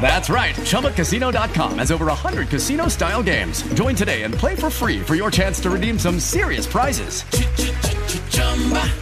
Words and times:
That's 0.00 0.30
right. 0.30 0.54
ChumbaCasino.com 0.54 1.78
has 1.78 1.90
over 1.90 2.06
100 2.06 2.48
casino 2.48 2.86
style 2.88 3.22
games. 3.24 3.62
Join 3.74 3.96
today 3.96 4.22
and 4.22 4.32
play 4.32 4.54
for 4.54 4.70
free 4.70 5.00
for 5.00 5.16
your 5.16 5.32
chance 5.32 5.58
to 5.60 5.70
redeem 5.70 5.98
some 5.98 6.20
serious 6.20 6.66
prizes. 6.66 7.24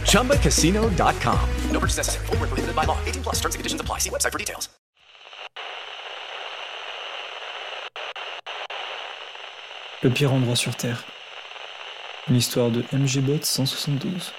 ChumbaCasino.com. 0.09 1.49
No 1.69 1.79
purchase 1.79 1.97
necessary. 1.97 2.25
Full 2.27 2.37
prohibited 2.37 2.75
by 2.75 2.85
law. 2.85 2.97
18 3.05 3.23
plus 3.23 3.35
terms 3.35 3.53
and 3.53 3.59
conditions 3.59 3.81
apply. 3.81 3.99
See 3.99 4.09
website 4.09 4.31
for 4.31 4.39
details. 4.39 4.69
Le 10.03 10.11
pire 10.11 10.33
endroit 10.33 10.55
sur 10.55 10.75
Terre. 10.75 11.03
Une 12.27 12.35
histoire 12.35 12.69
de 12.69 12.83
MGBot 12.91 13.43
172. 13.43 14.33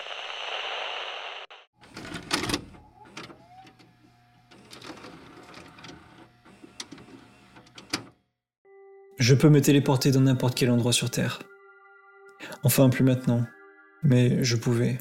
Je 9.26 9.34
peux 9.34 9.48
me 9.48 9.60
téléporter 9.60 10.12
dans 10.12 10.20
n'importe 10.20 10.54
quel 10.54 10.70
endroit 10.70 10.92
sur 10.92 11.10
Terre. 11.10 11.40
Enfin, 12.62 12.88
plus 12.90 13.02
maintenant. 13.02 13.44
Mais 14.04 14.44
je 14.44 14.54
pouvais. 14.54 15.00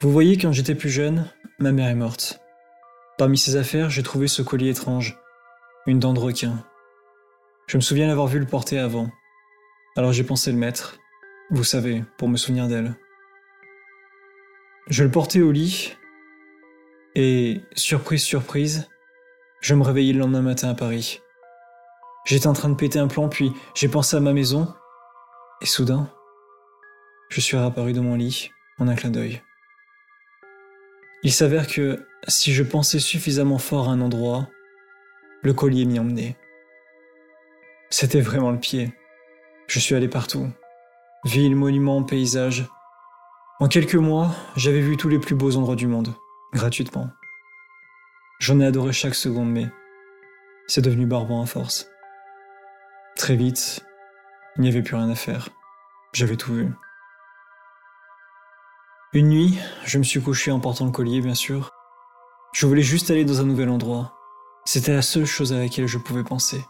Vous 0.00 0.10
voyez, 0.10 0.38
quand 0.38 0.50
j'étais 0.50 0.74
plus 0.74 0.88
jeune, 0.88 1.30
ma 1.58 1.72
mère 1.72 1.90
est 1.90 1.94
morte. 1.94 2.40
Parmi 3.18 3.36
ses 3.36 3.56
affaires, 3.56 3.90
j'ai 3.90 4.02
trouvé 4.02 4.28
ce 4.28 4.40
collier 4.40 4.70
étrange. 4.70 5.18
Une 5.86 5.98
dent 5.98 6.14
de 6.14 6.20
requin. 6.20 6.64
Je 7.66 7.76
me 7.76 7.82
souviens 7.82 8.06
l'avoir 8.06 8.28
vu 8.28 8.38
le 8.38 8.46
porter 8.46 8.78
avant. 8.78 9.10
Alors 9.94 10.14
j'ai 10.14 10.24
pensé 10.24 10.50
le 10.50 10.56
mettre. 10.56 10.96
Vous 11.50 11.64
savez, 11.64 12.02
pour 12.16 12.30
me 12.30 12.38
souvenir 12.38 12.66
d'elle. 12.66 12.94
Je 14.88 15.04
le 15.04 15.10
portais 15.10 15.42
au 15.42 15.52
lit. 15.52 15.98
Et, 17.14 17.60
surprise, 17.76 18.22
surprise, 18.22 18.88
je 19.60 19.74
me 19.74 19.82
réveillais 19.82 20.14
le 20.14 20.20
lendemain 20.20 20.40
matin 20.40 20.70
à 20.70 20.74
Paris. 20.74 21.20
J'étais 22.24 22.46
en 22.46 22.54
train 22.54 22.70
de 22.70 22.74
péter 22.74 22.98
un 22.98 23.08
plomb, 23.08 23.28
puis 23.28 23.52
j'ai 23.74 23.88
pensé 23.88 24.16
à 24.16 24.20
ma 24.20 24.32
maison. 24.32 24.72
Et 25.60 25.66
soudain, 25.66 26.10
je 27.28 27.40
suis 27.40 27.56
réapparu 27.56 27.92
dans 27.92 28.02
mon 28.02 28.14
lit 28.14 28.50
en 28.78 28.88
un 28.88 28.94
clin 28.94 29.10
d'œil. 29.10 29.42
Il 31.22 31.32
s'avère 31.32 31.66
que 31.66 32.06
si 32.28 32.52
je 32.52 32.62
pensais 32.62 32.98
suffisamment 32.98 33.58
fort 33.58 33.88
à 33.88 33.92
un 33.92 34.00
endroit, 34.00 34.48
le 35.42 35.52
collier 35.52 35.84
m'y 35.84 35.98
emmenait. 35.98 36.36
C'était 37.90 38.20
vraiment 38.20 38.50
le 38.50 38.58
pied. 38.58 38.92
Je 39.66 39.78
suis 39.78 39.94
allé 39.94 40.08
partout. 40.08 40.48
Villes, 41.24 41.56
monuments, 41.56 42.02
paysages. 42.02 42.66
En 43.60 43.68
quelques 43.68 43.94
mois, 43.94 44.34
j'avais 44.56 44.80
vu 44.80 44.96
tous 44.96 45.08
les 45.08 45.18
plus 45.18 45.34
beaux 45.34 45.56
endroits 45.56 45.76
du 45.76 45.86
monde, 45.86 46.14
gratuitement. 46.52 47.08
J'en 48.40 48.60
ai 48.60 48.66
adoré 48.66 48.92
chaque 48.92 49.14
seconde, 49.14 49.50
mais 49.50 49.68
c'est 50.66 50.82
devenu 50.82 51.06
barbant 51.06 51.42
à 51.42 51.46
force. 51.46 51.88
Très 53.16 53.36
vite, 53.36 53.84
il 54.56 54.62
n'y 54.62 54.68
avait 54.68 54.82
plus 54.82 54.96
rien 54.96 55.08
à 55.08 55.14
faire. 55.14 55.48
J'avais 56.12 56.36
tout 56.36 56.52
vu. 56.52 56.72
Une 59.12 59.28
nuit, 59.28 59.58
je 59.84 59.98
me 59.98 60.02
suis 60.02 60.20
couché 60.20 60.50
en 60.50 60.58
portant 60.58 60.84
le 60.84 60.90
collier, 60.90 61.20
bien 61.20 61.34
sûr. 61.34 61.70
Je 62.52 62.66
voulais 62.66 62.82
juste 62.82 63.10
aller 63.10 63.24
dans 63.24 63.40
un 63.40 63.44
nouvel 63.44 63.68
endroit. 63.68 64.12
C'était 64.64 64.92
la 64.92 65.02
seule 65.02 65.26
chose 65.26 65.52
à 65.52 65.58
laquelle 65.58 65.86
je 65.86 65.98
pouvais 65.98 66.24
penser. 66.24 66.64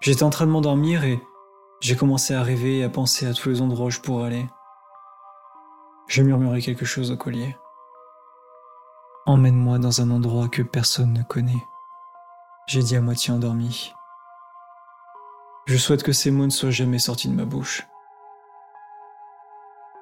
J'étais 0.00 0.24
en 0.24 0.30
train 0.30 0.46
de 0.46 0.50
m'endormir 0.50 1.04
et 1.04 1.20
j'ai 1.80 1.94
commencé 1.94 2.34
à 2.34 2.42
rêver 2.42 2.78
et 2.78 2.84
à 2.84 2.88
penser 2.88 3.26
à 3.26 3.34
tous 3.34 3.48
les 3.48 3.60
endroits 3.60 3.86
où 3.86 3.90
je 3.90 4.00
pourrais 4.00 4.26
aller. 4.26 4.48
J'ai 6.08 6.24
murmuré 6.24 6.60
quelque 6.60 6.84
chose 6.84 7.12
au 7.12 7.16
collier. 7.16 7.56
Emmène-moi 9.26 9.78
dans 9.78 10.00
un 10.00 10.10
endroit 10.10 10.48
que 10.48 10.62
personne 10.62 11.12
ne 11.12 11.22
connaît. 11.22 11.64
J'ai 12.66 12.82
dit 12.82 12.96
à 12.96 13.00
moitié 13.00 13.32
endormi. 13.32 13.92
Je 15.66 15.76
souhaite 15.76 16.04
que 16.04 16.12
ces 16.12 16.30
mots 16.30 16.44
ne 16.44 16.50
soient 16.50 16.70
jamais 16.70 17.00
sortis 17.00 17.28
de 17.28 17.34
ma 17.34 17.44
bouche. 17.44 17.88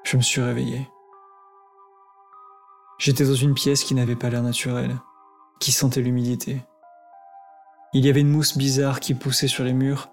Je 0.04 0.18
me 0.18 0.22
suis 0.22 0.42
réveillé. 0.42 0.90
J'étais 2.98 3.24
dans 3.24 3.34
une 3.34 3.54
pièce 3.54 3.82
qui 3.82 3.94
n'avait 3.94 4.14
pas 4.14 4.28
l'air 4.28 4.42
naturelle, 4.42 4.94
qui 5.60 5.72
sentait 5.72 6.02
l'humidité. 6.02 6.60
Il 7.94 8.04
y 8.04 8.10
avait 8.10 8.20
une 8.20 8.28
mousse 8.28 8.58
bizarre 8.58 9.00
qui 9.00 9.14
poussait 9.14 9.48
sur 9.48 9.64
les 9.64 9.72
murs 9.72 10.10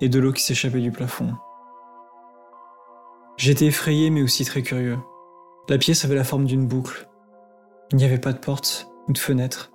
et 0.00 0.08
de 0.08 0.18
l'eau 0.18 0.32
qui 0.32 0.42
s'échappait 0.42 0.80
du 0.80 0.90
plafond. 0.90 1.34
J'étais 3.36 3.66
effrayé 3.66 4.08
mais 4.08 4.22
aussi 4.22 4.46
très 4.46 4.62
curieux. 4.62 4.98
La 5.68 5.76
pièce 5.76 6.06
avait 6.06 6.14
la 6.14 6.24
forme 6.24 6.46
d'une 6.46 6.66
boucle. 6.66 7.10
Il 7.90 7.98
n'y 7.98 8.04
avait 8.04 8.18
pas 8.18 8.32
de 8.32 8.38
porte 8.38 8.88
ou 9.06 9.12
de 9.12 9.18
fenêtre, 9.18 9.70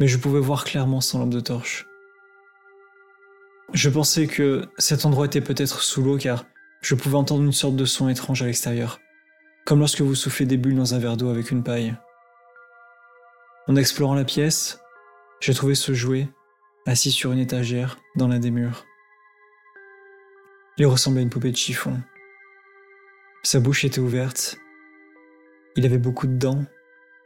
mais 0.00 0.08
je 0.08 0.18
pouvais 0.18 0.40
voir 0.40 0.64
clairement 0.64 1.00
sans 1.00 1.20
lampe 1.20 1.30
de 1.30 1.40
torche. 1.40 1.86
Je 3.72 3.90
pensais 3.90 4.26
que 4.26 4.68
cet 4.78 5.04
endroit 5.04 5.26
était 5.26 5.40
peut-être 5.40 5.82
sous 5.82 6.02
l'eau 6.02 6.16
car 6.16 6.44
je 6.82 6.94
pouvais 6.94 7.16
entendre 7.16 7.42
une 7.42 7.52
sorte 7.52 7.76
de 7.76 7.84
son 7.84 8.08
étrange 8.08 8.42
à 8.42 8.46
l'extérieur, 8.46 9.00
comme 9.64 9.80
lorsque 9.80 10.00
vous 10.00 10.14
soufflez 10.14 10.46
des 10.46 10.56
bulles 10.56 10.76
dans 10.76 10.94
un 10.94 10.98
verre 10.98 11.16
d'eau 11.16 11.30
avec 11.30 11.50
une 11.50 11.64
paille. 11.64 11.96
En 13.66 13.74
explorant 13.74 14.14
la 14.14 14.24
pièce, 14.24 14.80
j'ai 15.40 15.52
trouvé 15.52 15.74
ce 15.74 15.92
jouet 15.94 16.28
assis 16.86 17.10
sur 17.10 17.32
une 17.32 17.40
étagère 17.40 17.98
dans 18.14 18.28
l'un 18.28 18.38
des 18.38 18.52
murs. 18.52 18.84
Il 20.78 20.86
ressemblait 20.86 21.20
à 21.20 21.22
une 21.22 21.30
poupée 21.30 21.50
de 21.50 21.56
chiffon. 21.56 22.00
Sa 23.42 23.60
bouche 23.60 23.84
était 23.84 24.00
ouverte. 24.00 24.58
Il 25.74 25.84
avait 25.84 25.98
beaucoup 25.98 26.26
de 26.26 26.36
dents, 26.36 26.64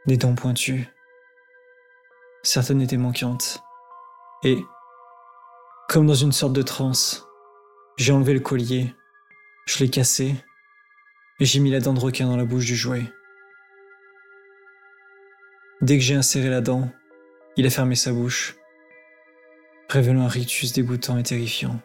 des 0.07 0.17
dents 0.17 0.35
pointues. 0.35 0.87
Certaines 2.43 2.81
étaient 2.81 2.97
manquantes. 2.97 3.61
Et, 4.43 4.57
comme 5.91 6.07
dans 6.07 6.13
une 6.13 6.31
sorte 6.31 6.53
de 6.53 6.61
transe, 6.61 7.27
j'ai 7.97 8.13
enlevé 8.13 8.33
le 8.33 8.39
collier, 8.39 8.95
je 9.65 9.79
l'ai 9.79 9.89
cassé, 9.89 10.37
et 11.41 11.43
j'ai 11.43 11.59
mis 11.59 11.69
la 11.69 11.81
dent 11.81 11.91
de 11.91 11.99
requin 11.99 12.27
dans 12.27 12.37
la 12.37 12.45
bouche 12.45 12.65
du 12.65 12.77
jouet. 12.77 13.03
Dès 15.81 15.97
que 15.97 16.03
j'ai 16.05 16.15
inséré 16.15 16.49
la 16.49 16.61
dent, 16.61 16.89
il 17.57 17.67
a 17.67 17.69
fermé 17.69 17.95
sa 17.95 18.13
bouche, 18.13 18.55
révélant 19.89 20.21
un 20.21 20.29
rictus 20.29 20.71
dégoûtant 20.71 21.17
et 21.17 21.23
terrifiant. 21.23 21.77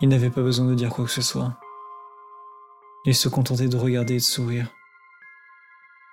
Il 0.00 0.10
n'avait 0.10 0.30
pas 0.30 0.42
besoin 0.42 0.66
de 0.66 0.76
dire 0.76 0.90
quoi 0.90 1.06
que 1.06 1.10
ce 1.10 1.22
soit. 1.22 1.58
Il 3.04 3.16
se 3.16 3.28
contentait 3.28 3.66
de 3.66 3.76
regarder 3.76 4.14
et 4.14 4.18
de 4.18 4.22
sourire. 4.22 4.68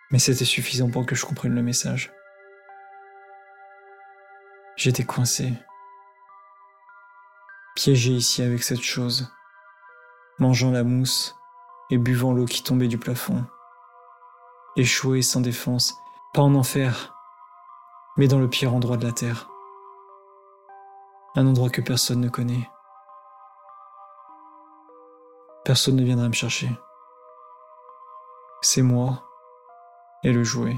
Mais 0.09 0.17
c'était 0.17 0.43
suffisant 0.43 0.89
pour 0.89 1.05
que 1.05 1.13
je 1.13 1.23
comprenne 1.23 1.53
le 1.53 1.61
message. 1.61 2.11
J'étais 4.79 5.03
coincé, 5.03 5.51
piégé 7.75 8.11
ici 8.11 8.41
avec 8.41 8.63
cette 8.63 8.81
chose, 8.81 9.29
mangeant 10.37 10.71
la 10.71 10.85
mousse 10.85 11.35
et 11.89 11.97
buvant 11.97 12.31
l'eau 12.31 12.45
qui 12.45 12.63
tombait 12.63 12.87
du 12.87 12.97
plafond. 12.97 13.43
Échoué 14.77 15.21
sans 15.21 15.41
défense, 15.41 15.97
pas 16.33 16.43
en 16.43 16.55
enfer, 16.55 17.13
mais 18.15 18.29
dans 18.29 18.39
le 18.39 18.47
pire 18.47 18.73
endroit 18.73 18.95
de 18.95 19.05
la 19.05 19.11
Terre. 19.11 19.49
Un 21.35 21.45
endroit 21.45 21.69
que 21.69 21.81
personne 21.81 22.21
ne 22.21 22.29
connaît. 22.29 22.69
Personne 25.65 25.97
ne 25.97 26.05
viendra 26.05 26.29
me 26.29 26.33
chercher. 26.33 26.69
C'est 28.61 28.81
moi 28.81 29.25
et 30.23 30.31
le 30.31 30.45
jouet. 30.45 30.77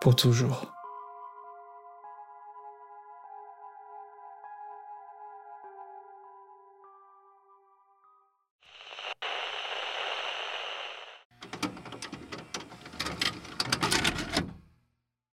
Pour 0.00 0.14
toujours. 0.14 0.70